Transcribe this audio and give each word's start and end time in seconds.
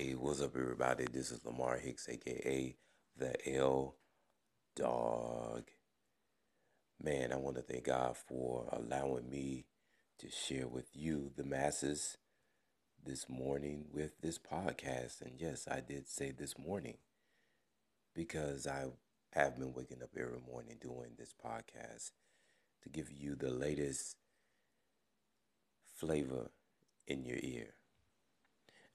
Hey, 0.00 0.12
what's 0.12 0.40
up, 0.40 0.56
everybody? 0.56 1.04
This 1.12 1.30
is 1.30 1.44
Lamar 1.44 1.76
Hicks, 1.76 2.08
aka 2.08 2.74
the 3.18 3.54
L 3.54 3.96
Dog. 4.74 5.64
Man, 6.98 7.34
I 7.34 7.36
want 7.36 7.56
to 7.56 7.62
thank 7.62 7.84
God 7.84 8.16
for 8.16 8.66
allowing 8.72 9.28
me 9.28 9.66
to 10.20 10.30
share 10.30 10.66
with 10.66 10.86
you, 10.94 11.32
the 11.36 11.44
masses, 11.44 12.16
this 13.04 13.28
morning 13.28 13.88
with 13.92 14.12
this 14.22 14.38
podcast. 14.38 15.20
And 15.20 15.32
yes, 15.38 15.68
I 15.70 15.80
did 15.80 16.08
say 16.08 16.30
this 16.30 16.58
morning 16.58 16.96
because 18.14 18.66
I 18.66 18.86
have 19.34 19.58
been 19.58 19.74
waking 19.74 20.02
up 20.02 20.16
every 20.18 20.40
morning 20.50 20.78
doing 20.80 21.10
this 21.18 21.34
podcast 21.34 22.12
to 22.84 22.88
give 22.88 23.12
you 23.12 23.34
the 23.34 23.50
latest 23.50 24.16
flavor 25.94 26.52
in 27.06 27.22
your 27.26 27.38
ear. 27.42 27.74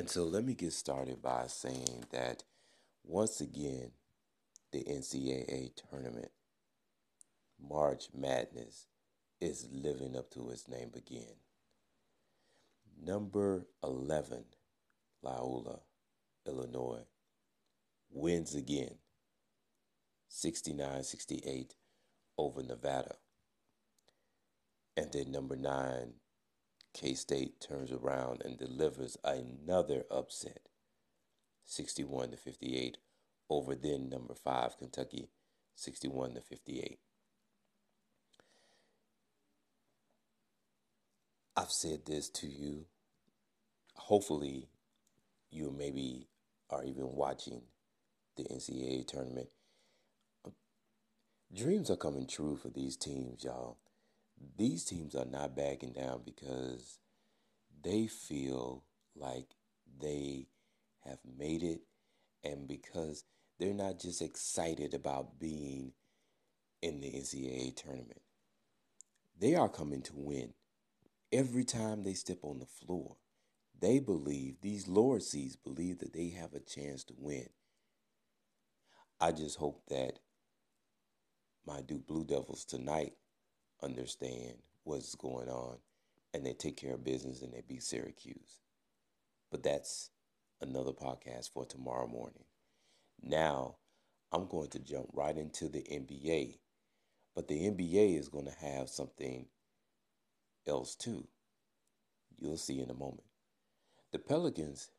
And 0.00 0.08
so 0.08 0.24
let 0.24 0.46
me 0.46 0.54
get 0.54 0.72
started 0.72 1.20
by 1.20 1.44
saying 1.46 2.04
that 2.10 2.44
once 3.04 3.42
again, 3.42 3.90
the 4.72 4.82
NCAA 4.82 5.72
tournament, 5.90 6.30
March 7.62 8.08
Madness, 8.16 8.86
is 9.42 9.68
living 9.70 10.16
up 10.16 10.30
to 10.30 10.48
its 10.48 10.68
name 10.68 10.92
again. 10.96 11.34
Number 13.04 13.66
11, 13.84 14.44
Loyola, 15.22 15.80
Illinois, 16.46 17.04
wins 18.10 18.54
again, 18.54 18.94
69 20.28 21.02
68 21.02 21.74
over 22.38 22.62
Nevada. 22.62 23.16
And 24.96 25.12
then 25.12 25.30
number 25.30 25.56
9, 25.56 26.14
K 26.92 27.14
State 27.14 27.60
turns 27.60 27.92
around 27.92 28.42
and 28.44 28.58
delivers 28.58 29.16
another 29.24 30.04
upset, 30.10 30.68
61 31.64 32.30
to 32.32 32.36
58 32.36 32.98
over 33.48 33.74
then 33.74 34.08
number 34.08 34.34
5 34.34 34.78
Kentucky, 34.78 35.28
61 35.76 36.34
to 36.34 36.40
58. 36.40 36.98
I've 41.56 41.70
said 41.70 42.06
this 42.06 42.28
to 42.30 42.46
you. 42.46 42.86
Hopefully, 43.94 44.68
you 45.50 45.74
maybe 45.76 46.28
are 46.70 46.84
even 46.84 47.14
watching 47.14 47.62
the 48.36 48.44
NCAA 48.44 49.06
tournament. 49.06 49.48
Dreams 51.54 51.90
are 51.90 51.96
coming 51.96 52.26
true 52.26 52.56
for 52.56 52.68
these 52.68 52.96
teams, 52.96 53.44
y'all 53.44 53.78
these 54.56 54.84
teams 54.84 55.14
are 55.14 55.26
not 55.26 55.56
backing 55.56 55.92
down 55.92 56.22
because 56.24 56.98
they 57.82 58.06
feel 58.06 58.84
like 59.14 59.48
they 60.00 60.46
have 61.04 61.18
made 61.38 61.62
it 61.62 61.80
and 62.44 62.66
because 62.66 63.24
they're 63.58 63.74
not 63.74 63.98
just 63.98 64.22
excited 64.22 64.94
about 64.94 65.38
being 65.38 65.92
in 66.82 67.00
the 67.00 67.10
NCAA 67.10 67.76
tournament. 67.76 68.22
They 69.38 69.54
are 69.54 69.68
coming 69.68 70.02
to 70.02 70.12
win. 70.14 70.54
Every 71.32 71.64
time 71.64 72.02
they 72.02 72.14
step 72.14 72.38
on 72.42 72.58
the 72.58 72.66
floor, 72.66 73.16
they 73.78 73.98
believe, 73.98 74.56
these 74.60 74.88
lower 74.88 75.20
seeds 75.20 75.56
believe 75.56 75.98
that 76.00 76.12
they 76.12 76.30
have 76.30 76.54
a 76.54 76.60
chance 76.60 77.04
to 77.04 77.14
win. 77.16 77.48
I 79.20 79.32
just 79.32 79.58
hope 79.58 79.82
that 79.88 80.18
my 81.66 81.82
Duke 81.82 82.06
Blue 82.06 82.24
Devils 82.24 82.64
tonight 82.64 83.12
understand 83.82 84.54
what's 84.84 85.14
going 85.14 85.48
on 85.48 85.78
and 86.32 86.44
they 86.44 86.52
take 86.52 86.76
care 86.76 86.94
of 86.94 87.04
business 87.04 87.42
and 87.42 87.52
they 87.52 87.62
beat 87.66 87.82
Syracuse. 87.82 88.60
But 89.50 89.62
that's 89.62 90.10
another 90.60 90.92
podcast 90.92 91.52
for 91.52 91.64
tomorrow 91.64 92.06
morning. 92.06 92.44
Now, 93.22 93.76
I'm 94.32 94.46
going 94.46 94.68
to 94.70 94.78
jump 94.78 95.08
right 95.12 95.36
into 95.36 95.68
the 95.68 95.80
NBA. 95.80 96.58
But 97.34 97.48
the 97.48 97.70
NBA 97.70 98.18
is 98.18 98.28
going 98.28 98.46
to 98.46 98.66
have 98.66 98.88
something 98.88 99.46
else 100.66 100.94
too. 100.94 101.26
You'll 102.38 102.56
see 102.56 102.80
in 102.80 102.90
a 102.90 102.94
moment. 102.94 103.24
The 104.12 104.18
Pelicans 104.18 104.90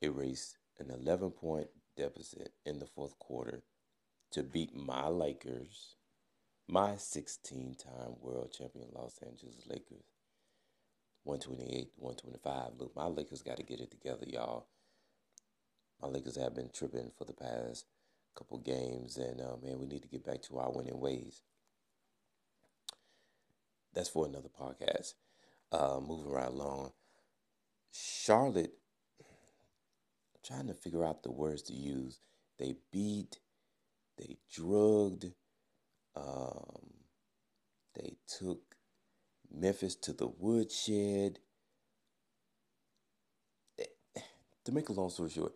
erased 0.00 0.56
an 0.78 0.90
11 0.90 1.30
point 1.32 1.68
deficit 1.96 2.52
in 2.64 2.78
the 2.78 2.86
fourth 2.86 3.18
quarter 3.18 3.62
to 4.32 4.42
beat 4.42 4.74
my 4.74 5.08
Lakers 5.08 5.96
my 6.68 6.96
16 6.96 7.76
time 7.76 8.14
world 8.20 8.52
champion 8.56 8.88
Los 8.92 9.18
Angeles 9.22 9.66
Lakers. 9.66 10.04
128, 11.24 11.90
125. 11.96 12.78
Look, 12.78 12.94
my 12.94 13.06
Lakers 13.06 13.42
got 13.42 13.56
to 13.56 13.64
get 13.64 13.80
it 13.80 13.90
together, 13.90 14.26
y'all. 14.26 14.66
My 16.00 16.08
Lakers 16.08 16.36
have 16.36 16.54
been 16.54 16.70
tripping 16.72 17.10
for 17.16 17.24
the 17.24 17.32
past 17.32 17.86
couple 18.36 18.58
games, 18.58 19.16
and 19.16 19.40
uh, 19.40 19.56
man, 19.62 19.80
we 19.80 19.86
need 19.86 20.02
to 20.02 20.08
get 20.08 20.24
back 20.24 20.42
to 20.42 20.58
our 20.58 20.70
winning 20.70 21.00
ways. 21.00 21.42
That's 23.92 24.08
for 24.08 24.26
another 24.26 24.48
podcast. 24.48 25.14
Uh, 25.72 25.98
moving 26.00 26.30
right 26.30 26.48
along. 26.48 26.92
Charlotte, 27.90 28.74
trying 30.46 30.68
to 30.68 30.74
figure 30.74 31.04
out 31.04 31.22
the 31.22 31.32
words 31.32 31.62
to 31.62 31.72
use. 31.72 32.20
They 32.58 32.76
beat, 32.92 33.40
they 34.16 34.36
drugged, 34.52 35.32
um, 36.16 36.90
they 37.94 38.16
took 38.26 38.60
Memphis 39.52 39.94
to 39.96 40.12
the 40.12 40.26
woodshed. 40.26 41.38
To 44.64 44.72
make 44.72 44.88
a 44.88 44.92
long 44.92 45.10
story 45.10 45.30
short, 45.30 45.52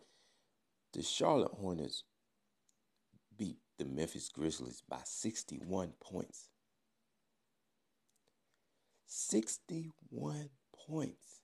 the 0.93 1.03
Charlotte 1.03 1.51
Hornets 1.51 2.03
beat 3.37 3.57
the 3.77 3.83
Memphis 3.83 4.29
Grizzlies 4.29 4.81
by 4.87 4.99
61 5.03 5.93
points. 5.99 6.47
61 9.07 10.49
points. 10.87 11.41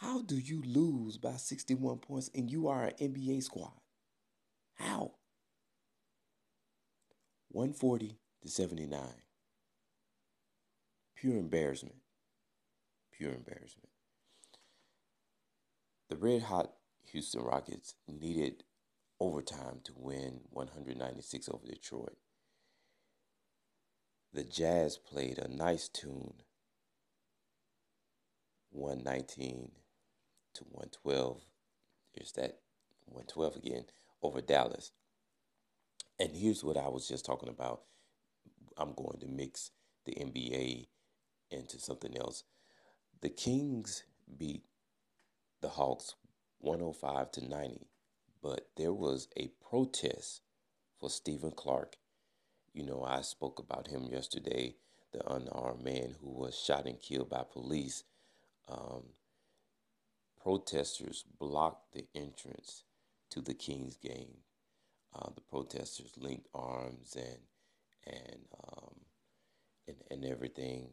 How 0.00 0.22
do 0.22 0.36
you 0.36 0.62
lose 0.62 1.18
by 1.18 1.36
61 1.36 1.98
points 1.98 2.30
and 2.34 2.50
you 2.50 2.68
are 2.68 2.86
an 2.86 2.94
NBA 2.98 3.44
squad? 3.44 3.74
How? 4.74 5.12
140 7.52 8.16
to 8.42 8.48
79. 8.48 9.00
Pure 11.16 11.36
embarrassment. 11.36 11.96
Pure 13.12 13.32
embarrassment. 13.32 13.88
The 16.08 16.16
red 16.16 16.42
hot 16.42 16.72
Houston 17.10 17.42
Rockets 17.42 17.96
needed 18.06 18.62
overtime 19.18 19.80
to 19.84 19.92
win 19.96 20.42
196 20.50 21.48
over 21.48 21.66
Detroit. 21.66 22.16
The 24.32 24.44
Jazz 24.44 24.96
played 24.96 25.38
a 25.38 25.48
nice 25.48 25.88
tune 25.88 26.34
119 28.70 29.72
to 30.54 30.64
112. 30.70 31.40
There's 32.14 32.32
that 32.32 32.60
112 33.06 33.56
again 33.56 33.84
over 34.22 34.40
Dallas. 34.40 34.92
And 36.20 36.36
here's 36.36 36.62
what 36.62 36.76
I 36.76 36.86
was 36.86 37.08
just 37.08 37.24
talking 37.24 37.48
about. 37.48 37.80
I'm 38.76 38.92
going 38.92 39.18
to 39.20 39.26
mix 39.26 39.70
the 40.04 40.12
NBA 40.12 40.88
into 41.50 41.80
something 41.80 42.14
else. 42.14 42.44
The 43.22 43.30
Kings 43.30 44.04
beat 44.36 44.64
the 45.62 45.70
Hawks 45.70 46.16
105 46.58 47.32
to 47.32 47.48
90, 47.48 47.86
but 48.42 48.68
there 48.76 48.92
was 48.92 49.28
a 49.38 49.50
protest 49.66 50.42
for 50.98 51.08
Stephon 51.08 51.56
Clark. 51.56 51.96
You 52.74 52.84
know, 52.84 53.02
I 53.02 53.22
spoke 53.22 53.58
about 53.58 53.88
him 53.88 54.04
yesterday, 54.12 54.74
the 55.12 55.26
unarmed 55.26 55.82
man 55.82 56.16
who 56.20 56.28
was 56.28 56.54
shot 56.54 56.84
and 56.84 57.00
killed 57.00 57.30
by 57.30 57.44
police. 57.50 58.04
Um, 58.68 59.04
protesters 60.42 61.24
blocked 61.38 61.94
the 61.94 62.04
entrance 62.14 62.84
to 63.30 63.40
the 63.40 63.54
Kings 63.54 63.96
game 63.96 64.42
uh, 65.14 65.30
the 65.34 65.40
protesters 65.42 66.12
linked 66.16 66.48
arms 66.54 67.16
and 67.16 67.40
and 68.06 68.40
um, 68.64 68.94
and 69.88 69.96
and 70.10 70.24
everything. 70.24 70.90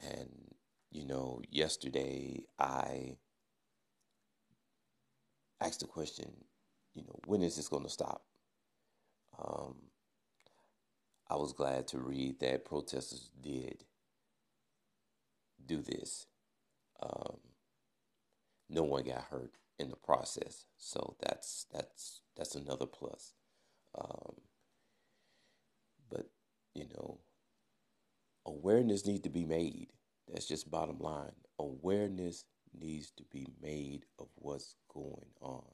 And 0.00 0.54
you 0.90 1.06
know, 1.06 1.40
yesterday 1.50 2.44
I 2.58 3.16
asked 5.60 5.80
the 5.80 5.86
question, 5.86 6.32
you 6.94 7.02
know, 7.04 7.18
when 7.26 7.42
is 7.42 7.56
this 7.56 7.68
going 7.68 7.84
to 7.84 7.90
stop? 7.90 8.22
Um, 9.38 9.76
I 11.28 11.36
was 11.36 11.52
glad 11.52 11.86
to 11.88 11.98
read 11.98 12.40
that 12.40 12.64
protesters 12.64 13.30
did 13.40 13.84
do 15.64 15.82
this. 15.82 16.26
Um, 17.02 17.38
no 18.70 18.84
one 18.84 19.04
got 19.04 19.24
hurt 19.30 19.52
in 19.78 19.90
the 19.90 19.96
process. 19.96 20.64
So 20.78 21.16
that's 21.20 21.66
that's 21.72 22.22
that's 22.36 22.54
another 22.54 22.86
plus. 22.86 23.34
Um, 23.98 24.34
but 26.08 26.30
you 26.74 26.86
know, 26.94 27.18
awareness 28.46 29.06
needs 29.06 29.22
to 29.22 29.30
be 29.30 29.44
made. 29.44 29.88
That's 30.32 30.46
just 30.46 30.70
bottom 30.70 30.98
line. 31.00 31.32
Awareness 31.58 32.44
needs 32.78 33.10
to 33.16 33.24
be 33.24 33.48
made 33.60 34.06
of 34.18 34.28
what's 34.36 34.76
going 34.92 35.32
on. 35.40 35.64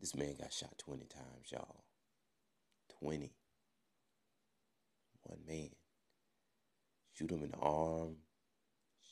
This 0.00 0.14
man 0.14 0.36
got 0.40 0.52
shot 0.52 0.78
20 0.78 1.04
times, 1.06 1.50
y'all. 1.50 1.84
20. 3.00 3.32
One 5.24 5.40
man. 5.46 5.70
Shoot 7.12 7.32
him 7.32 7.42
in 7.42 7.50
the 7.50 7.58
arm, 7.58 8.16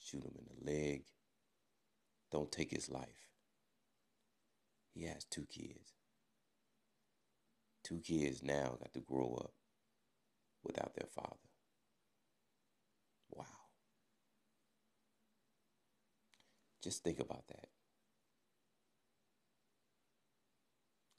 shoot 0.06 0.24
him 0.24 0.34
in 0.38 0.46
the 0.46 0.72
leg. 0.72 1.04
Don't 2.30 2.50
take 2.52 2.70
his 2.70 2.88
life. 2.88 3.28
He 4.94 5.04
has 5.04 5.24
two 5.24 5.46
kids. 5.50 5.94
Two 7.82 8.00
kids 8.00 8.42
now 8.42 8.76
got 8.78 8.92
to 8.94 9.00
grow 9.00 9.38
up 9.40 9.52
without 10.62 10.94
their 10.94 11.08
father. 11.08 11.36
Wow. 13.30 13.44
Just 16.82 17.02
think 17.02 17.20
about 17.20 17.46
that. 17.48 17.68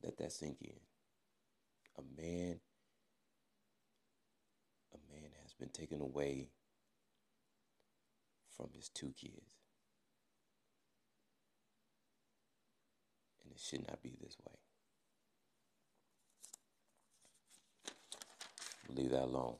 Let 0.03 0.17
that 0.17 0.31
sink 0.31 0.57
in. 0.61 0.79
A 1.97 2.21
man 2.21 2.59
a 4.93 5.13
man 5.13 5.29
has 5.43 5.53
been 5.53 5.69
taken 5.69 6.01
away 6.01 6.49
from 8.57 8.69
his 8.75 8.89
two 8.89 9.13
kids. 9.19 9.53
And 13.43 13.53
it 13.53 13.59
should 13.59 13.87
not 13.87 14.01
be 14.01 14.13
this 14.19 14.35
way. 14.45 14.53
leave 18.97 19.11
that 19.11 19.23
alone. 19.23 19.55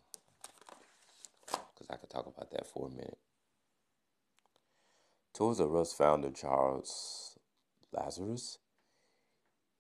Because 1.46 1.88
I 1.90 1.96
could 1.96 2.10
talk 2.10 2.26
about 2.26 2.52
that 2.52 2.66
for 2.66 2.88
a 2.88 2.90
minute. 2.90 3.18
Toys 5.34 5.60
R 5.60 5.78
Us 5.78 5.94
founder 5.94 6.32
Charles 6.32 7.38
Lazarus, 7.94 8.58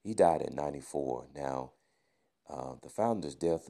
he 0.04 0.14
died 0.14 0.42
at 0.44 0.54
94. 0.54 1.28
Now, 1.36 1.72
uh, 2.50 2.74
the 2.82 2.90
founder's 2.90 3.36
death 3.36 3.70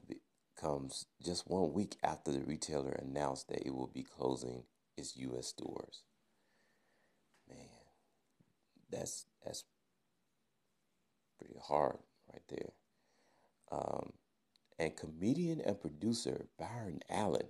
comes 0.60 1.06
just 1.24 1.48
one 1.48 1.72
week 1.72 1.96
after 2.04 2.32
the 2.32 2.42
retailer 2.42 2.92
announced 2.92 3.48
that 3.48 3.66
it 3.66 3.74
will 3.74 3.88
be 3.88 4.04
closing 4.04 4.64
its 4.98 5.16
U.S. 5.18 5.48
stores. 5.48 6.04
Man, 7.48 7.58
that's 8.92 9.26
that's 9.46 9.64
pretty 11.38 11.60
hard 11.62 11.98
right 12.32 12.42
there. 12.50 12.74
Um, 13.72 14.14
and 14.80 14.96
comedian 14.96 15.62
and 15.62 15.80
producer 15.80 16.46
Byron 16.58 17.02
Allen. 17.10 17.48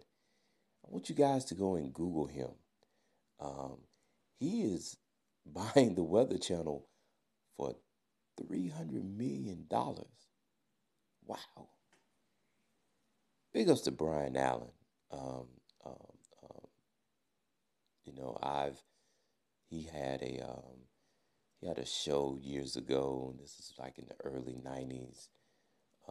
I 0.86 0.88
want 0.90 1.10
you 1.10 1.16
guys 1.16 1.46
to 1.46 1.56
go 1.56 1.76
and 1.76 1.94
Google 1.94 2.28
him. 2.28 2.50
Um, 3.40 3.80
he 4.40 4.62
is 4.62 4.98
buying 5.46 5.96
the 5.96 6.04
Weather 6.04 6.38
Channel 6.38 6.88
for 7.58 7.76
$300 8.42 9.04
million. 9.18 9.66
Wow. 9.70 11.38
Big 13.54 13.70
ups 13.70 13.82
to 13.82 13.92
Byron 13.92 14.38
Allen. 14.38 14.72
Um, 15.12 15.48
um, 15.86 16.17
you 18.08 18.14
know, 18.14 18.38
I've, 18.42 18.82
he 19.70 19.84
had 19.84 20.22
a, 20.22 20.44
um, 20.44 20.88
he 21.60 21.68
had 21.68 21.78
a 21.78 21.86
show 21.86 22.38
years 22.42 22.76
ago, 22.76 23.36
this 23.40 23.60
is 23.60 23.74
like 23.78 23.98
in 23.98 24.06
the 24.06 24.16
early 24.24 24.56
90s. 24.56 25.28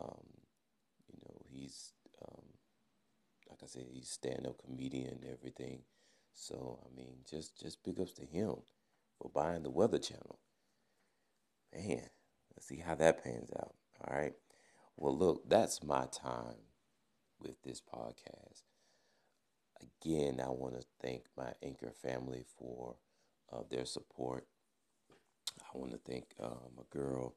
Um, 0.01 0.27
you 1.09 1.19
know, 1.25 1.41
he's 1.49 1.93
um, 2.23 2.45
like 3.49 3.59
I 3.63 3.67
said, 3.67 3.87
he's 3.91 4.09
stand 4.09 4.47
up 4.47 4.63
comedian 4.63 5.19
and 5.23 5.25
everything. 5.33 5.83
So 6.33 6.81
I 6.85 6.95
mean, 6.95 7.19
just 7.29 7.59
just 7.61 7.83
big 7.85 8.01
ups 8.01 8.13
to 8.15 8.27
him 8.27 8.57
for 9.19 9.31
buying 9.33 9.63
the 9.63 9.71
Weather 9.71 9.99
Channel. 9.99 10.39
Man, 11.75 12.09
let's 12.55 12.67
see 12.67 12.79
how 12.79 12.95
that 12.97 13.23
pans 13.23 13.51
out. 13.59 13.75
All 14.07 14.17
right. 14.17 14.35
Well, 14.97 15.17
look, 15.17 15.49
that's 15.49 15.83
my 15.83 16.07
time 16.07 16.57
with 17.41 17.63
this 17.63 17.81
podcast. 17.81 18.63
Again, 19.81 20.41
I 20.45 20.49
want 20.51 20.75
to 20.81 20.87
thank 21.03 21.25
my 21.37 21.53
Anchor 21.63 21.93
family 21.93 22.45
for 22.59 22.97
uh, 23.53 23.63
their 23.71 23.85
support. 23.85 24.47
I 25.61 25.79
want 25.79 25.93
to 25.93 25.99
thank 25.99 26.27
uh, 26.43 26.69
my 26.77 26.83
girl 26.91 27.35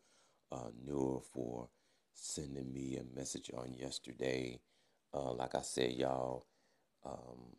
uh, 0.51 0.69
Noor 0.85 1.21
for 1.33 1.69
sending 2.13 2.73
me 2.73 2.97
a 2.97 3.15
message 3.17 3.51
on 3.55 3.73
yesterday. 3.73 4.59
Uh, 5.13 5.31
like 5.33 5.55
I 5.55 5.61
said, 5.61 5.93
y'all, 5.93 6.45
um, 7.05 7.55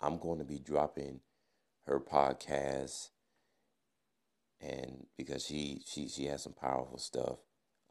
I'm 0.00 0.18
going 0.18 0.38
to 0.38 0.44
be 0.44 0.58
dropping 0.58 1.20
her 1.86 2.00
podcast, 2.00 3.10
and 4.60 5.06
because 5.16 5.44
she 5.44 5.82
she 5.86 6.08
she 6.08 6.26
has 6.26 6.42
some 6.42 6.52
powerful 6.54 6.98
stuff. 6.98 7.38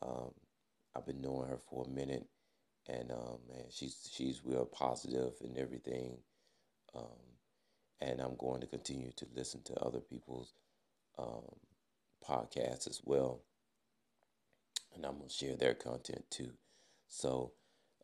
Um, 0.02 0.32
I've 0.96 1.06
been 1.06 1.22
knowing 1.22 1.50
her 1.50 1.58
for 1.58 1.86
a 1.86 1.90
minute, 1.90 2.26
and 2.88 3.12
um, 3.12 3.40
she's 3.70 4.10
she's 4.14 4.42
real 4.46 4.66
positive 4.66 5.34
and 5.42 5.58
everything. 5.58 6.18
Um, 6.96 7.20
and 8.02 8.20
I'm 8.22 8.36
going 8.38 8.62
to 8.62 8.68
continue 8.68 9.12
to 9.16 9.26
listen 9.36 9.62
to 9.64 9.76
other 9.76 10.00
people's 10.00 10.54
um, 11.18 11.56
podcasts 12.28 12.90
as 12.90 13.02
well 13.06 13.42
and 14.96 15.06
I'm 15.06 15.18
gonna 15.18 15.30
share 15.30 15.56
their 15.56 15.74
content 15.74 16.26
too. 16.30 16.52
So 17.08 17.54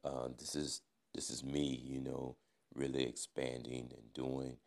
uh, 0.03 0.29
this 0.37 0.55
is 0.55 0.81
this 1.13 1.29
is 1.29 1.43
me, 1.43 1.81
you 1.83 2.01
know, 2.01 2.37
really 2.75 3.03
expanding 3.03 3.91
and 3.91 4.13
doing, 4.13 4.57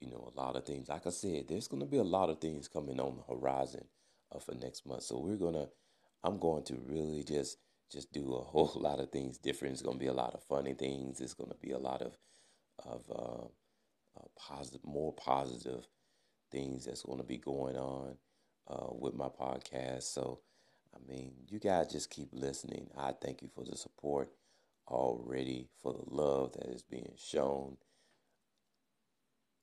you 0.00 0.10
know, 0.10 0.32
a 0.34 0.40
lot 0.40 0.56
of 0.56 0.64
things. 0.64 0.88
Like 0.88 1.06
I 1.06 1.10
said, 1.10 1.46
there's 1.48 1.68
gonna 1.68 1.86
be 1.86 1.98
a 1.98 2.04
lot 2.04 2.30
of 2.30 2.40
things 2.40 2.68
coming 2.68 3.00
on 3.00 3.16
the 3.16 3.34
horizon 3.34 3.84
uh, 4.34 4.38
for 4.38 4.54
next 4.54 4.86
month. 4.86 5.02
So 5.02 5.18
we're 5.18 5.36
gonna, 5.36 5.68
I'm 6.24 6.38
going 6.38 6.64
to 6.64 6.74
really 6.86 7.24
just 7.24 7.58
just 7.90 8.12
do 8.12 8.34
a 8.34 8.40
whole 8.42 8.72
lot 8.76 9.00
of 9.00 9.10
things 9.10 9.38
different. 9.38 9.72
It's 9.74 9.82
gonna 9.82 9.98
be 9.98 10.06
a 10.06 10.12
lot 10.12 10.34
of 10.34 10.42
funny 10.44 10.74
things. 10.74 11.20
It's 11.20 11.34
gonna 11.34 11.54
be 11.60 11.72
a 11.72 11.78
lot 11.78 12.02
of 12.02 12.16
of 12.84 13.04
uh, 13.10 13.44
uh, 14.18 14.28
positive, 14.36 14.84
more 14.84 15.12
positive 15.12 15.86
things 16.50 16.84
that's 16.84 17.02
to 17.02 17.22
be 17.24 17.38
going 17.38 17.76
on 17.76 18.16
uh, 18.68 18.92
with 18.92 19.14
my 19.14 19.28
podcast. 19.28 20.04
So 20.04 20.40
I 20.94 20.98
mean, 21.10 21.32
you 21.48 21.58
guys 21.58 21.92
just 21.92 22.10
keep 22.10 22.28
listening. 22.32 22.88
I 22.96 23.12
thank 23.12 23.42
you 23.42 23.48
for 23.54 23.64
the 23.64 23.76
support 23.76 24.30
already, 24.88 25.68
for 25.82 25.92
the 25.92 26.14
love 26.14 26.52
that 26.54 26.66
is 26.66 26.82
being 26.82 27.12
shown. 27.16 27.76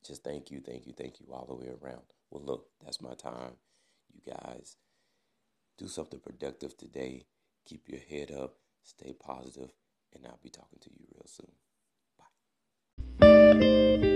Just 0.06 0.24
thank 0.24 0.52
you, 0.52 0.62
thank 0.62 0.86
you, 0.86 0.94
thank 0.96 1.20
you 1.20 1.28
all 1.32 1.46
the 1.48 1.56
way 1.56 1.72
around. 1.82 2.04
Well, 2.30 2.44
look, 2.44 2.68
that's 2.84 3.02
my 3.02 3.16
time. 3.16 3.54
You 4.14 4.34
guys 4.34 4.78
do 5.78 5.88
something 5.88 6.20
productive 6.20 6.78
today. 6.78 7.26
Keep 7.66 7.90
your 7.90 8.00
head 8.00 8.32
up, 8.32 8.58
stay 8.84 9.14
positive, 9.14 9.72
and 10.14 10.26
I'll 10.26 10.40
be 10.44 10.50
talking 10.50 10.80
to 10.82 10.90
you 10.92 11.06
real 11.14 11.26
soon. 11.28 11.52
Bye. 14.00 14.15